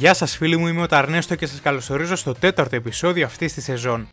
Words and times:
Γεια 0.00 0.14
σας 0.14 0.36
φίλοι 0.36 0.56
μου, 0.56 0.66
είμαι 0.66 0.82
ο 0.82 0.86
Ταρνέστο 0.86 1.34
και 1.34 1.46
σας 1.46 1.60
καλωσορίζω 1.60 2.16
στο 2.16 2.32
τέταρτο 2.32 2.76
επεισόδιο 2.76 3.26
αυτής 3.26 3.54
της 3.54 3.64
σεζόν. 3.64 4.08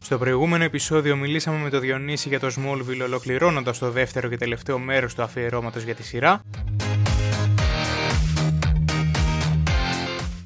Στο 0.00 0.18
προηγούμενο 0.18 0.64
επεισόδιο 0.64 1.16
μιλήσαμε 1.16 1.58
με 1.58 1.70
το 1.70 1.78
Διονύση 1.78 2.28
για 2.28 2.40
το 2.40 2.46
Smallville 2.46 3.02
ολοκληρώνοντας 3.02 3.78
το 3.78 3.90
δεύτερο 3.90 4.28
και 4.28 4.36
τελευταίο 4.36 4.78
μέρος 4.78 5.14
του 5.14 5.22
αφιερώματος 5.22 5.82
για 5.82 5.94
τη 5.94 6.02
σειρά. 6.02 6.42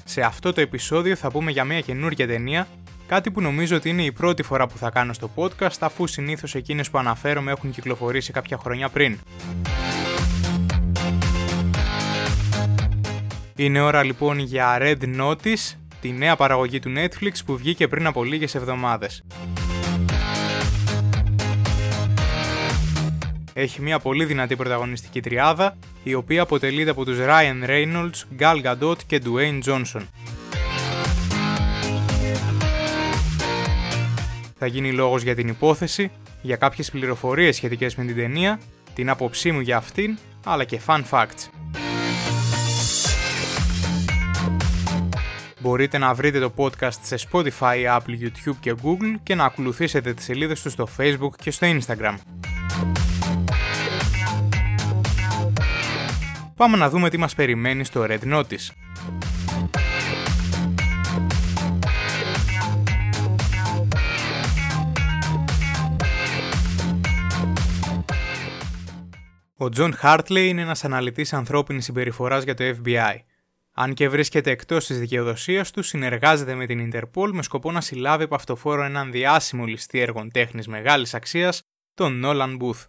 Σε 0.03 0.21
αυτό 0.21 0.53
το 0.53 0.61
επεισόδιο 0.61 1.15
θα 1.15 1.31
πούμε 1.31 1.51
για 1.51 1.63
μια 1.63 1.81
καινούργια 1.81 2.27
ταινία, 2.27 2.67
κάτι 3.07 3.31
που 3.31 3.41
νομίζω 3.41 3.75
ότι 3.75 3.89
είναι 3.89 4.03
η 4.03 4.11
πρώτη 4.11 4.43
φορά 4.43 4.67
που 4.67 4.77
θα 4.77 4.89
κάνω 4.89 5.13
στο 5.13 5.29
podcast 5.35 5.77
αφού 5.79 6.07
συνήθως 6.07 6.55
εκείνες 6.55 6.89
που 6.89 6.97
αναφέρομαι 6.97 7.51
έχουν 7.51 7.71
κυκλοφορήσει 7.71 8.31
κάποια 8.31 8.57
χρονιά 8.57 8.89
πριν. 8.89 9.19
Είναι 13.55 13.81
ώρα 13.81 14.03
λοιπόν 14.03 14.39
για 14.39 14.77
Red 14.81 15.19
Notice, 15.19 15.73
τη 16.01 16.11
νέα 16.11 16.35
παραγωγή 16.35 16.79
του 16.79 16.93
Netflix 16.95 17.31
που 17.45 17.57
βγήκε 17.57 17.87
πριν 17.87 18.07
από 18.07 18.23
λίγες 18.23 18.55
εβδομάδες. 18.55 19.23
Έχει 23.53 23.81
μια 23.81 23.99
πολύ 23.99 24.25
δυνατή 24.25 24.55
πρωταγωνιστική 24.55 25.21
τριάδα, 25.21 25.77
η 26.03 26.13
οποία 26.13 26.41
αποτελείται 26.41 26.89
από 26.89 27.05
τους 27.05 27.17
Ryan 27.19 27.69
Reynolds, 27.69 28.39
Gal 28.39 28.63
Gadot 28.63 28.97
και 29.07 29.21
Dwayne 29.25 29.61
Johnson. 29.63 30.01
Θα 34.57 34.67
γίνει 34.67 34.91
λόγος 34.91 35.21
για 35.21 35.35
την 35.35 35.47
υπόθεση, 35.47 36.11
για 36.41 36.55
κάποιες 36.55 36.91
πληροφορίες 36.91 37.55
σχετικές 37.55 37.95
με 37.95 38.05
την 38.05 38.15
ταινία, 38.15 38.59
την 38.93 39.09
άποψή 39.09 39.51
μου 39.51 39.59
για 39.59 39.77
αυτήν, 39.77 40.17
αλλά 40.45 40.63
και 40.63 40.79
fun 40.85 41.01
facts. 41.09 41.49
Μπορείτε 45.59 45.97
να 45.97 46.13
βρείτε 46.13 46.39
το 46.39 46.53
podcast 46.55 46.99
σε 47.01 47.15
Spotify, 47.31 47.97
Apple, 47.97 48.21
YouTube 48.21 48.55
και 48.59 48.75
Google 48.83 49.19
και 49.23 49.35
να 49.35 49.45
ακολουθήσετε 49.45 50.13
τις 50.13 50.25
σελίδες 50.25 50.61
του 50.61 50.69
στο 50.69 50.87
Facebook 50.97 51.35
και 51.41 51.51
στο 51.51 51.67
Instagram. 51.67 52.15
Πάμε 56.55 56.77
να 56.77 56.89
δούμε 56.89 57.09
τι 57.09 57.17
μας 57.17 57.35
περιμένει 57.35 57.83
στο 57.83 58.05
Red 58.09 58.33
Notice. 58.33 58.69
Ο 69.65 69.69
Τζον 69.69 69.93
Χάρτλεϊ 69.93 70.47
είναι 70.47 70.61
ένας 70.61 70.83
αναλυτής 70.83 71.33
ανθρώπινης 71.33 71.85
συμπεριφοράς 71.85 72.43
για 72.43 72.53
το 72.53 72.63
FBI. 72.63 73.15
Αν 73.73 73.93
και 73.93 74.09
βρίσκεται 74.09 74.51
εκτός 74.51 74.85
της 74.85 74.99
δικαιοδοσίας 74.99 75.71
του, 75.71 75.83
συνεργάζεται 75.83 76.55
με 76.55 76.65
την 76.65 76.91
Interpol 76.91 77.29
με 77.31 77.43
σκοπό 77.43 77.71
να 77.71 77.81
συλλάβει 77.81 78.23
επ' 78.23 78.35
αυτοφώρω 78.35 78.83
έναν 78.83 79.11
διάσημο 79.11 79.65
ληστή 79.65 79.99
έργων 79.99 80.31
τέχνης 80.31 80.67
μεγάλης 80.67 81.13
αξίας, 81.13 81.61
τον 81.93 82.19
Νόλαν 82.19 82.59
Booth. 82.61 82.87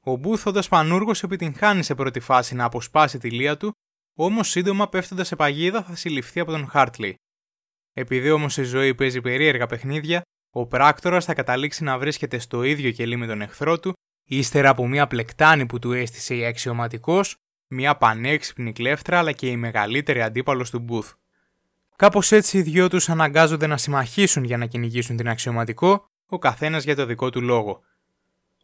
Ο 0.00 0.20
Booth 0.24 0.42
όντας 0.44 0.62
πανούργος 0.68 1.12
επιτυγχάνει 1.22 1.82
σε 1.82 1.94
πρώτη 1.94 2.20
φάση 2.20 2.54
να 2.54 2.64
αποσπάσει 2.64 3.18
τη 3.18 3.30
λεία 3.30 3.56
του, 3.56 3.72
όμως 4.14 4.48
σύντομα 4.48 4.88
πέφτοντας 4.88 5.26
σε 5.26 5.36
παγίδα 5.36 5.82
θα 5.82 5.96
συλληφθεί 5.96 6.40
από 6.40 6.50
τον 6.50 6.68
Χάρτλεϊ. 6.68 7.16
Επειδή 7.92 8.30
όμως 8.30 8.56
η 8.56 8.62
ζωή 8.62 8.94
παίζει 8.94 9.20
περίεργα 9.20 9.66
παιχνίδια, 9.66 10.22
ο 10.50 10.66
πράκτορας 10.66 11.24
θα 11.24 11.34
καταλήξει 11.34 11.84
να 11.84 11.98
βρίσκεται 11.98 12.38
στο 12.38 12.62
ίδιο 12.62 12.90
κελί 12.90 13.16
με 13.16 13.26
τον 13.26 13.40
εχθρό 13.40 13.78
του, 13.78 13.92
ύστερα 14.28 14.68
από 14.68 14.86
μια 14.86 15.06
πλεκτάνη 15.06 15.66
που 15.66 15.78
του 15.78 15.92
έστησε 15.92 16.34
η 16.34 16.44
αξιωματικός, 16.44 17.36
μια 17.68 17.96
πανέξυπνη 17.96 18.72
κλέφτρα 18.72 19.18
αλλά 19.18 19.32
και 19.32 19.46
η 19.46 19.56
μεγαλύτερη 19.56 20.22
αντίπαλος 20.22 20.70
του 20.70 20.84
Booth. 20.88 21.12
Κάπως 21.96 22.32
έτσι 22.32 22.58
οι 22.58 22.62
δυο 22.62 22.88
τους 22.88 23.08
αναγκάζονται 23.08 23.66
να 23.66 23.76
συμμαχίσουν 23.76 24.44
για 24.44 24.56
να 24.56 24.66
κυνηγήσουν 24.66 25.16
την 25.16 25.28
αξιωματικό, 25.28 26.10
ο 26.26 26.38
καθένας 26.38 26.84
για 26.84 26.96
το 26.96 27.06
δικό 27.06 27.30
του 27.30 27.40
λόγο 27.40 27.82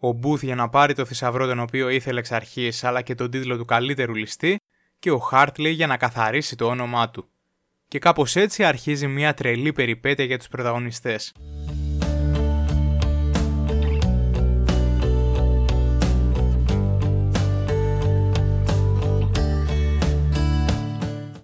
ο 0.07 0.13
Μπούθ 0.13 0.43
για 0.43 0.55
να 0.55 0.69
πάρει 0.69 0.95
το 0.95 1.05
θησαυρό 1.05 1.47
τον 1.47 1.61
οποίο 1.61 1.89
ήθελε 1.89 2.19
εξ 2.19 2.33
αρχής 2.33 2.85
αλλά 2.85 3.03
και 3.03 3.15
τον 3.15 3.31
τίτλο 3.31 3.57
του 3.57 3.65
καλύτερου 3.65 4.15
ληστή 4.15 4.61
και 4.99 5.11
ο 5.11 5.19
Χάρτλι 5.19 5.71
για 5.71 5.87
να 5.87 5.97
καθαρίσει 5.97 6.57
το 6.57 6.67
όνομά 6.67 7.11
του. 7.11 7.29
Και 7.89 7.99
κάπως 7.99 8.37
έτσι 8.37 8.65
αρχίζει 8.65 9.07
μια 9.07 9.35
τρελή 9.35 9.73
περιπέτεια 9.73 10.25
για 10.25 10.39
τους 10.39 10.49
πρωταγωνιστές. 10.49 11.33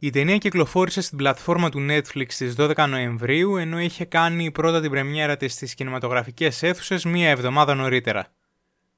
Η 0.03 0.11
ταινία 0.11 0.39
κυκλοφόρησε 0.39 1.01
στην 1.01 1.19
πλατφόρμα 1.19 1.69
του 1.69 1.87
Netflix 1.91 2.25
στις 2.29 2.55
12 2.59 2.87
Νοεμβρίου 2.89 3.57
ενώ 3.57 3.81
είχε 3.81 4.05
κάνει 4.05 4.51
πρώτα 4.51 4.81
την 4.81 4.91
πρεμιέρα 4.91 5.37
της 5.37 5.53
στις 5.53 5.75
κινηματογραφικές 5.75 6.63
αίθουσες 6.63 7.05
μία 7.05 7.29
εβδομάδα 7.29 7.75
νωρίτερα. 7.75 8.33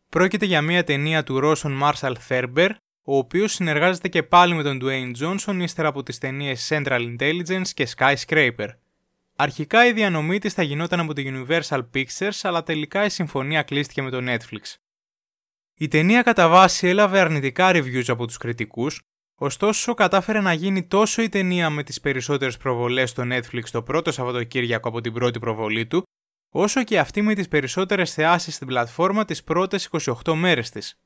Πρόκειται 0.09 0.47
για 0.47 0.63
μια 0.63 0.85
ταινία 0.85 1.23
του 1.23 1.41
Ρόσον 1.41 1.73
Μάρσαλ 1.73 2.17
Θέρμπερ, 2.21 2.71
ο 3.03 3.17
οποίος 3.17 3.53
συνεργάζεται 3.53 4.09
και 4.09 4.23
πάλι 4.23 4.55
με 4.55 4.63
τον 4.63 4.81
Dwayne 4.83 5.13
Johnson 5.21 5.57
ύστερα 5.61 5.89
από 5.89 6.03
τις 6.03 6.19
ταινίες 6.19 6.69
Central 6.73 7.17
Intelligence 7.17 7.69
και 7.75 7.89
Skyscraper. 7.97 8.69
Αρχικά 9.37 9.87
η 9.87 9.93
διανομή 9.93 10.39
της 10.39 10.53
θα 10.53 10.63
γινόταν 10.63 11.01
από 11.01 11.15
το 11.15 11.23
Universal 11.25 11.81
Pictures, 11.95 12.41
αλλά 12.43 12.63
τελικά 12.63 13.05
η 13.05 13.09
συμφωνία 13.09 13.63
κλείστηκε 13.63 14.03
με 14.03 14.11
το 14.11 14.19
Netflix. 14.21 14.75
Η 15.75 15.89
ταινία 15.89 16.23
κατά 16.23 16.49
βάση 16.49 16.87
έλαβε 16.89 17.21
αρνητικά 17.21 17.71
reviews 17.73 18.09
από 18.09 18.27
τους 18.27 18.37
κριτικούς, 18.37 19.03
ωστόσο 19.45 19.95
κατάφερε 19.95 20.41
να 20.41 20.53
γίνει 20.53 20.87
τόσο 20.87 21.23
η 21.23 21.29
ταινία 21.29 21.71
με 21.71 21.83
τις 21.83 22.01
περισσότερες 22.01 22.57
προβολές 22.57 23.11
στο 23.11 23.23
Netflix 23.27 23.63
το 23.71 23.83
πρώτο 23.83 24.13
Σαββατοκύριακο 24.13 24.89
από 24.89 25.01
την 25.01 25.13
πρώτη 25.13 25.39
προβολή 25.39 25.87
του, 25.87 26.03
όσο 26.51 26.85
και 26.85 26.99
αυτή 26.99 27.23
με 27.23 27.35
τις 27.35 27.49
περισσότερες 27.49 28.15
θεάσεις 28.15 28.55
στην 28.55 28.67
πλατφόρμα 28.67 29.25
τις 29.25 29.43
πρώτες 29.43 29.89
28 30.25 30.35
μέρες 30.35 30.71
της. 30.71 30.99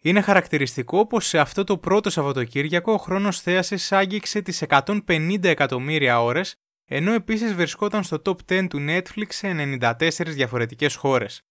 Είναι 0.00 0.20
χαρακτηριστικό 0.20 1.06
πως 1.06 1.26
σε 1.26 1.38
αυτό 1.38 1.64
το 1.64 1.78
πρώτο 1.78 2.10
Σαββατοκύριακο 2.10 2.92
ο 2.92 2.96
χρόνος 2.96 3.40
θέασης 3.40 3.92
άγγιξε 3.92 4.40
τις 4.40 4.62
150 4.68 5.44
εκατομμύρια 5.44 6.22
ώρες, 6.22 6.54
ενώ 6.84 7.12
επίσης 7.12 7.54
βρισκόταν 7.54 8.02
στο 8.02 8.22
top 8.24 8.36
10 8.46 8.66
του 8.68 8.86
Netflix 8.88 9.26
σε 9.28 9.48
94 9.48 10.24
διαφορετικές 10.24 10.94
χώρες. 10.94 11.47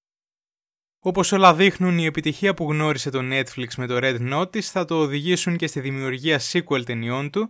Όπως 1.07 1.31
όλα 1.31 1.53
δείχνουν, 1.53 1.97
η 1.97 2.05
επιτυχία 2.05 2.53
που 2.53 2.71
γνώρισε 2.71 3.09
το 3.09 3.19
Netflix 3.21 3.67
με 3.77 3.87
το 3.87 3.97
Red 4.01 4.33
Notice 4.33 4.61
θα 4.61 4.85
το 4.85 4.95
οδηγήσουν 4.95 5.57
και 5.57 5.67
στη 5.67 5.79
δημιουργία 5.79 6.39
sequel 6.51 6.85
ταινιών 6.85 7.29
του, 7.29 7.49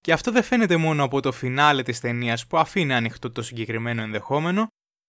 και 0.00 0.12
αυτό 0.12 0.32
δεν 0.32 0.42
φαίνεται 0.42 0.76
μόνο 0.76 1.04
από 1.04 1.20
το 1.20 1.32
φινάλε 1.32 1.82
της 1.82 2.00
ταινίας 2.00 2.46
που 2.46 2.58
αφήνει 2.58 2.94
ανοιχτό 2.94 3.30
το 3.30 3.42
συγκεκριμένο 3.42 4.02
ενδεχόμενο, 4.02 4.66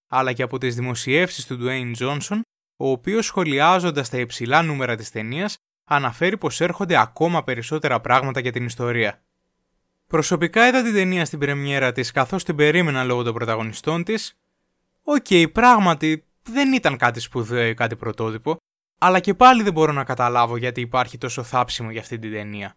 αλλά 0.08 0.34
και 0.34 0.44
από 0.44 0.58
τις 0.58 0.76
δημοσιεύσεις 0.76 1.46
του 1.46 1.58
Dwayne 1.62 1.96
Johnson, 1.98 2.40
ο 2.78 2.90
οποίος 2.90 3.26
σχολιάζοντας 3.26 4.10
τα 4.10 4.18
υψηλά 4.18 4.62
νούμερα 4.62 4.96
της 4.96 5.12
ταινίας 5.12 5.58
αναφέρει 5.84 6.38
πως 6.38 6.62
έρχονται 6.62 6.98
ακόμα 7.00 7.44
περισσότερα 7.44 8.00
πράγματα 8.00 8.40
για 8.40 8.52
την 8.52 8.66
ιστορία. 8.66 9.24
Προσωπικά 10.08 10.68
είδα 10.68 10.84
την 10.84 10.94
ταινία 10.94 11.26
στην 11.26 11.40
πρεμιέρα 11.40 11.92
της 11.92 12.12
καθώς 12.12 12.44
την 12.44 12.56
περίμενα 12.56 13.04
λόγω 13.04 13.24
των 13.24 13.34
πρωταγωνιστών 13.34 14.04
της. 14.04 14.38
OK, 15.04 15.26
okay, 15.30 15.52
πράγματι 15.52 16.24
δεν 16.50 16.74
ήταν 16.74 16.98
κάτι 16.98 17.20
σπουδαίο 17.20 17.68
ή 17.68 17.74
κάτι 17.74 17.96
πρωτότυπο, 17.96 18.58
αλλά 18.98 19.20
και 19.20 19.34
πάλι 19.34 19.64
δεν 19.64 19.74
μπορώ 19.74 19.92
να 19.92 20.04
καταλάβω 20.04 20.58
γιατί 20.58 20.82
υπάρχει 20.82 21.18
τόσο 21.18 21.44
θάψιμο 21.44 21.92
για 21.92 22.02
αυτή 22.02 22.20
την 22.20 22.32
ταινία. 22.32 22.76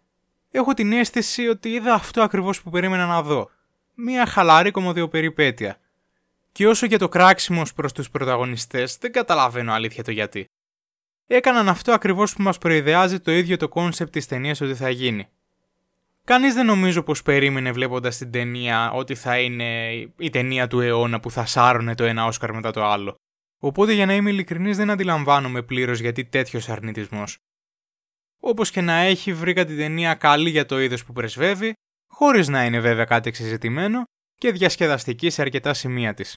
Έχω 0.51 0.75
την 0.75 0.93
αίσθηση 0.93 1.47
ότι 1.49 1.69
είδα 1.69 1.95
αυτό 1.95 2.23
ακριβώς 2.23 2.63
που 2.63 2.71
περίμενα 2.71 3.07
να 3.07 3.23
δω. 3.23 3.51
Μια 3.95 4.27
χαλαρή 4.27 4.71
κωμωδιοπεριπέτεια. 4.71 5.77
Και 6.53 6.67
όσο 6.67 6.87
για 6.87 6.99
το 6.99 7.09
κράξιμος 7.09 7.73
προς 7.73 7.93
τους 7.93 8.11
πρωταγωνιστές, 8.11 8.97
δεν 8.97 9.13
καταλαβαίνω 9.13 9.73
αλήθεια 9.73 10.05
το 10.05 10.11
γιατί. 10.11 10.45
Έκαναν 11.27 11.69
αυτό 11.69 11.93
ακριβώς 11.93 12.35
που 12.35 12.43
μας 12.43 12.59
προϊδεάζει 12.59 13.21
το 13.21 13.31
ίδιο 13.31 13.57
το 13.57 13.69
concept 13.69 14.13
της 14.13 14.27
ταινίας 14.27 14.61
ότι 14.61 14.75
θα 14.75 14.91
γίνει. 14.91 15.29
Κανείς 16.25 16.55
δεν 16.55 16.67
νομίζω 16.67 17.03
πως 17.03 17.23
περίμενε 17.23 17.73
βλέποντας 17.73 18.17
την 18.17 18.31
ταινία 18.31 18.91
ότι 18.93 19.15
θα 19.15 19.39
είναι 19.39 19.91
η 20.17 20.31
ταινία 20.31 20.67
του 20.67 20.81
αιώνα 20.81 21.21
που 21.21 21.31
θα 21.31 21.47
σάρωνε 21.47 21.95
το 21.95 22.05
ένα 22.05 22.25
Όσκαρ 22.25 22.53
μετά 22.53 22.71
το 22.71 22.85
άλλο. 22.85 23.15
Οπότε 23.65 23.93
για 23.93 24.07
να 24.07 24.15
είμαι 24.15 24.31
ειλικρινής 24.31 24.77
δεν 24.77 24.91
αντιλαμβάνομαι 24.91 25.63
πλήρως 25.63 26.01
γιατί 26.01 26.25
τέτοιος 26.25 26.69
αρνητισμός. 26.69 27.37
Όπως 28.41 28.71
και 28.71 28.81
να 28.81 28.93
έχει, 28.93 29.33
βρήκα 29.33 29.65
την 29.65 29.77
ταινία 29.77 30.15
καλή 30.15 30.51
για 30.51 30.67
το 30.67 30.81
είδος 30.81 31.05
που 31.05 31.13
πρεσβεύει, 31.13 31.73
χωρίς 32.09 32.49
να 32.49 32.65
είναι 32.65 32.81
βέβαια 32.81 33.05
κάτι 33.05 33.29
εξεζητημένο 33.29 34.03
και 34.35 34.53
διασκεδαστική 34.53 35.31
σε 35.31 35.43
αρκετά 35.43 35.75
σημεία 35.75 36.15
της. 36.15 36.37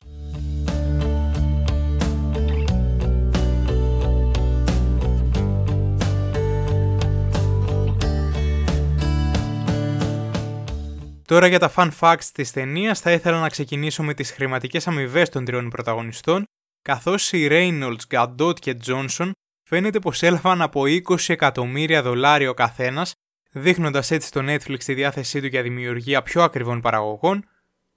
Τώρα 11.25 11.47
για 11.47 11.59
τα 11.59 11.73
fun 11.75 11.91
facts 11.99 12.29
της 12.33 12.51
ταινίας 12.51 12.99
θα 12.99 13.11
ήθελα 13.11 13.39
να 13.39 13.49
ξεκινήσω 13.49 14.03
με 14.03 14.13
τις 14.13 14.31
χρηματικές 14.31 14.87
αμοιβές 14.87 15.29
των 15.29 15.45
τριών 15.45 15.69
πρωταγωνιστών, 15.69 16.45
καθώς 16.85 17.31
οι 17.31 17.47
Reynolds, 17.51 17.95
Gadot 18.09 18.59
και 18.59 18.77
Johnson 18.85 19.31
φαίνεται 19.63 19.99
πως 19.99 20.23
έλαβαν 20.23 20.61
από 20.61 20.83
20 20.85 21.15
εκατομμύρια 21.27 22.01
δολάρια 22.01 22.49
ο 22.49 22.53
καθένας, 22.53 23.13
δείχνοντας 23.51 24.11
έτσι 24.11 24.27
στο 24.27 24.41
Netflix 24.43 24.83
τη 24.83 24.93
διάθεσή 24.93 25.41
του 25.41 25.45
για 25.45 25.61
δημιουργία 25.61 26.21
πιο 26.21 26.43
ακριβών 26.43 26.81
παραγωγών, 26.81 27.45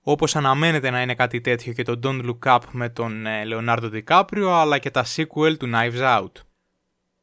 όπως 0.00 0.36
αναμένεται 0.36 0.90
να 0.90 1.02
είναι 1.02 1.14
κάτι 1.14 1.40
τέτοιο 1.40 1.72
και 1.72 1.82
το 1.82 2.00
Don't 2.02 2.24
Look 2.24 2.54
Up 2.54 2.60
με 2.70 2.88
τον 2.88 3.24
Leonardo 3.26 4.02
DiCaprio, 4.02 4.48
αλλά 4.50 4.78
και 4.78 4.90
τα 4.90 5.04
sequel 5.04 5.56
του 5.58 5.70
Knives 5.74 6.18
Out. 6.18 6.32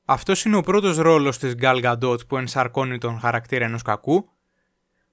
Αυτός 0.06 0.46
είναι 0.46 0.56
ο 0.56 0.62
πρώτος 0.62 0.98
ρόλος 0.98 1.38
της 1.38 1.56
Gal 1.62 1.84
Gadot 1.84 2.28
που 2.28 2.38
ενσαρκώνει 2.38 2.98
τον 2.98 3.20
χαρακτήρα 3.20 3.66
ενός 3.66 3.82
κακού, 3.82 4.30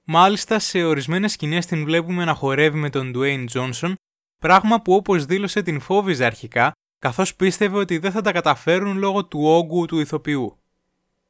Μάλιστα 0.05 0.59
σε 0.59 0.85
ορισμένες 0.85 1.33
σκηνές 1.33 1.67
την 1.67 1.85
βλέπουμε 1.85 2.25
να 2.25 2.35
χορεύει 2.35 2.79
με 2.79 2.91
τον 2.91 3.13
Dwayne 3.15 3.45
Johnson, 3.53 3.93
πράγμα 4.43 4.83
που 4.83 4.95
όπως 4.95 5.25
δήλωσε 5.25 5.63
την 5.63 5.81
φόβιζε 5.81 6.25
αρχικά, 6.25 6.73
καθώς 6.99 7.35
πίστευε 7.35 7.79
ότι 7.79 7.99
δεν 7.99 8.13
θα 8.13 8.21
τα 8.21 8.33
καταφέρουν 8.33 8.99
λόγω 8.99 9.25
του 9.25 9.41
όγκου 9.43 9.87
του 9.87 9.99
ηθοποιού. 9.99 10.59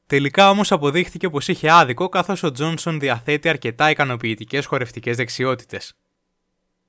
Τελικά 0.07 0.51
όμως 0.51 0.73
αποδείχθηκε 0.73 1.31
πως 1.31 1.49
είχε 1.49 1.71
άδικο 1.71 2.09
καθώς 2.09 2.43
ο 2.43 2.51
Τζόνσον 2.51 3.01
διαθέτει 3.01 3.49
αρκετά 3.49 3.91
ικανοποιητικές 3.91 4.67
χορευτικές 4.67 5.17
δεξιότητες. 5.17 5.95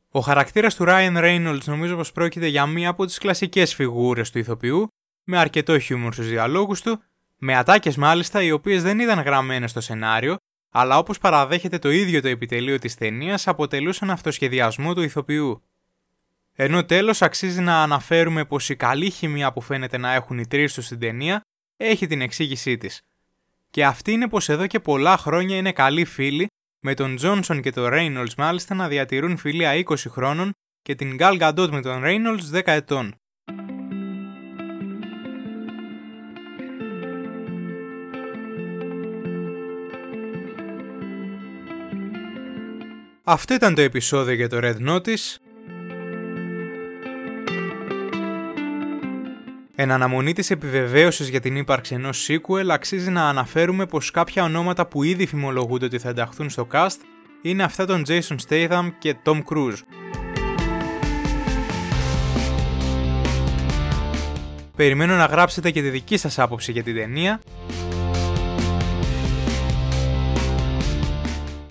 Ο 0.10 0.20
χαρακτήρας 0.20 0.76
του 0.76 0.86
Ryan 0.88 1.18
Reynolds 1.18 1.64
νομίζω 1.66 1.96
πως 1.96 2.12
πρόκειται 2.12 2.48
για 2.48 2.66
μία 2.66 2.90
από 2.90 3.06
τις 3.06 3.18
κλασικές 3.18 3.74
φιγούρες 3.74 4.32
του 4.32 4.38
ηθοποιού, 4.38 4.88
με 5.24 5.38
αρκετό 5.38 5.80
χιούμορ 5.80 6.14
στους 6.14 6.28
διαλόγους 6.28 6.82
του, 6.82 7.02
με 7.38 7.56
ατάκες 7.56 7.98
μάλιστα 7.98 8.44
οι 8.44 8.52
οποίες 8.52 8.84
δεν 8.84 9.00
ήταν 9.00 9.20
γραμμένες 9.20 9.72
στο 9.72 9.82
σενάριο 9.82 10.38
αλλά 10.76 10.98
όπως 10.98 11.18
παραδέχεται 11.18 11.80
το 11.80 11.92
ίδιο 11.92 12.22
το 12.22 12.28
επιτελείο 12.28 12.80
της 12.80 12.96
ταινίας 12.96 13.48
αποτελούσαν 13.48 14.10
αυτοσχεδιασμό 14.10 14.94
του 14.94 15.02
ηθοποιού. 15.02 15.62
Ενώ 16.56 16.86
τέλος 16.86 17.22
αξίζει 17.22 17.62
να 17.62 17.84
αναφέρουμε 17.84 18.46
πως 18.46 18.70
η 18.70 18.76
καλή 18.76 19.10
χημεία 19.10 19.54
που 19.54 19.62
φαίνεται 19.62 19.98
να 19.98 20.14
έχουν 20.14 20.38
οι 20.38 20.48
τρεις 20.48 20.74
τους 20.74 20.86
στην 20.86 21.00
ταινία 21.00 21.42
έχει 21.78 22.08
την 22.08 22.22
εξήγησή 22.22 22.78
της. 22.78 23.02
Και 23.70 23.86
αυτή 23.86 24.12
είναι 24.12 24.30
πως 24.30 24.50
εδώ 24.50 24.68
και 24.68 24.80
πολλά 24.80 25.18
χρόνια 25.18 25.58
είναι 25.58 25.72
καλοί 25.72 26.06
φίλοι, 26.06 26.48
με 26.80 26.94
τον 26.94 27.16
Τζόνσον 27.16 27.62
και 27.62 27.72
τον 27.72 27.90
Reynolds 27.94 28.34
μάλιστα 28.38 28.76
να 28.76 28.88
διατηρούν 28.88 29.38
φιλία 29.38 29.84
20 29.86 29.96
χρόνων 30.10 30.52
και 30.82 30.96
την 30.96 31.18
Gal 31.20 31.40
Gadot 31.40 31.70
με 31.70 31.82
τον 31.82 32.02
Reynolds 32.06 32.58
10 32.58 32.62
ετών. 32.66 33.16
Αυτό 43.24 43.54
ήταν 43.54 43.76
το 43.76 43.82
επεισόδιο 43.82 44.34
για 44.34 44.50
το 44.50 44.60
Red 44.62 44.90
Notice. 44.90 45.38
Εν 49.76 49.92
αναμονή 49.92 50.34
της 50.34 50.52
επιβεβαίωσης 50.52 51.30
για 51.30 51.40
την 51.40 51.56
ύπαρξη 51.56 51.96
ενός 51.96 52.28
sequel 52.30 52.68
αξίζει 52.70 53.10
να 53.10 53.30
αναφέρουμε 53.30 53.86
πως 53.86 54.12
κάποια 54.12 54.44
ονόματα 54.44 54.86
που 54.88 55.04
ήδη 55.04 55.26
φημολογούνται 55.26 55.86
ότι 55.86 56.00
θα 56.00 56.10
ενταχθούν 56.10 56.50
στο 56.50 56.68
cast 56.72 56.98
είναι 57.42 57.64
αυτά 57.64 57.86
των 57.86 58.04
Jason 58.08 58.36
Statham 58.48 58.90
και 59.00 59.16
Tom 59.24 59.38
Cruise. 59.38 59.80
Περιμένω 64.76 65.16
να 65.16 65.26
γράψετε 65.26 65.72
και 65.72 65.82
τη 65.82 65.90
δική 65.90 66.18
σας 66.18 66.40
άποψη 66.40 66.72
για 66.72 66.84
την 66.84 66.96
ταινία 66.96 67.42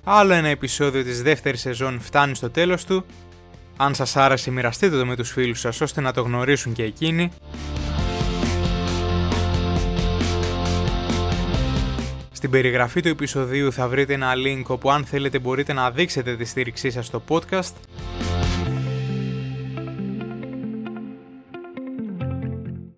Άλλο 0.05 0.33
ένα 0.33 0.49
επεισόδιο 0.49 1.05
της 1.05 1.23
δεύτερης 1.23 1.61
σεζόν 1.61 2.01
φτάνει 2.01 2.35
στο 2.35 2.51
τέλος 2.51 2.85
του. 2.85 3.05
Αν 3.77 3.95
σας 3.95 4.17
άρεσε 4.17 4.51
μοιραστείτε 4.51 4.97
το 4.97 5.07
με 5.07 5.17
τους 5.17 5.31
φίλους 5.31 5.61
σας 5.61 5.81
ώστε 5.81 6.01
να 6.01 6.13
το 6.13 6.23
γνωρίσουν 6.23 6.73
και 6.73 6.83
εκείνοι. 6.83 7.33
Στην 12.43 12.55
περιγραφή 12.55 13.01
του 13.01 13.09
επεισοδίου 13.09 13.73
θα 13.73 13.89
βρείτε 13.89 14.15
ένα 14.15 14.33
link 14.47 14.63
όπου 14.67 14.91
αν 14.91 15.05
θέλετε 15.05 15.39
μπορείτε 15.39 15.73
να 15.73 15.91
δείξετε 15.91 16.37
τη 16.37 16.45
στήριξή 16.45 16.91
σας 16.91 17.07
στο 17.07 17.23
podcast. 17.29 17.73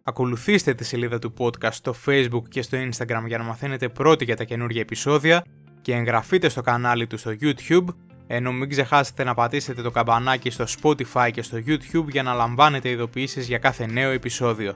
Ακολουθήστε 0.03 0.75
τη 0.75 0.85
σελίδα 0.85 1.19
του 1.19 1.35
podcast 1.39 1.73
στο 1.73 1.95
facebook 2.07 2.43
και 2.49 2.63
στο 2.63 2.79
instagram 2.79 3.23
για 3.27 3.39
να 3.39 3.45
μαθαίνετε 3.45 3.89
πρώτοι 3.89 4.25
για 4.25 4.37
τα 4.37 4.45
καινούργια 4.45 4.81
επεισόδια 4.81 5.45
και 5.83 5.95
εγγραφείτε 5.95 6.49
στο 6.49 6.61
κανάλι 6.61 7.07
του 7.07 7.19
στο 7.19 7.31
YouTube, 7.41 7.87
ενώ 8.27 8.53
μην 8.53 8.69
ξεχάσετε 8.69 9.25
να 9.25 9.35
πατήσετε 9.35 9.83
το 9.83 9.91
καμπανάκι 9.91 10.51
στο 10.51 10.65
Spotify 10.81 11.29
και 11.33 11.43
στο 11.43 11.59
YouTube 11.67 12.07
για 12.09 12.23
να 12.23 12.35
λαμβάνετε 12.35 12.89
ειδοποιήσεις 12.89 13.47
για 13.47 13.59
κάθε 13.59 13.87
νέο 13.87 14.11
επεισόδιο. 14.11 14.75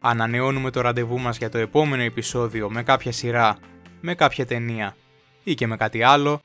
Ανανεώνουμε 0.00 0.70
το 0.70 0.80
ραντεβού 0.80 1.18
μας 1.18 1.36
για 1.36 1.48
το 1.48 1.58
επόμενο 1.58 2.02
επεισόδιο 2.02 2.70
με 2.70 2.82
κάποια 2.82 3.12
σειρά, 3.12 3.58
με 4.00 4.14
κάποια 4.14 4.46
ταινία 4.46 4.96
ή 5.42 5.54
και 5.54 5.66
με 5.66 5.76
κάτι 5.76 6.02
άλλο. 6.02 6.40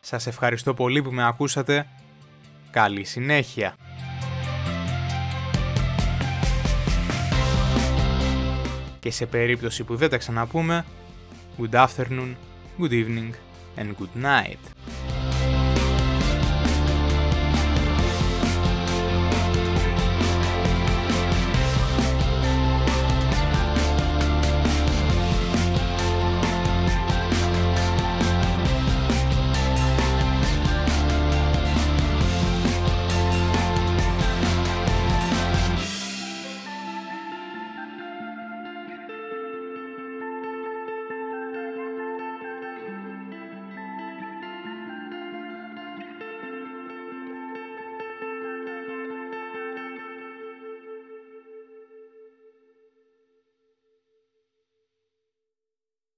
Σας 0.00 0.26
ευχαριστώ 0.26 0.74
πολύ 0.74 1.02
που 1.02 1.10
με 1.12 1.26
ακούσατε. 1.26 1.86
Καλή 2.70 3.04
συνέχεια! 3.04 3.74
και 9.02 9.10
σε 9.10 9.26
περίπτωση 9.26 9.84
που 9.84 9.96
δεν 9.96 10.10
τα 10.10 10.16
ξαναπούμε, 10.16 10.84
good 11.58 11.86
afternoon, 11.86 12.34
good 12.78 12.90
evening 12.90 13.30
and 13.76 13.86
good 13.86 14.24
night. 14.24 14.91